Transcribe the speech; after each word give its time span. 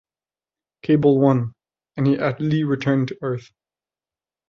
Cable 0.81 1.19
won, 1.19 1.53
and 1.95 2.07
he 2.07 2.15
and 2.17 2.39
Lee 2.39 2.63
returned 2.63 3.09
to 3.09 3.17
Earth. 3.21 3.51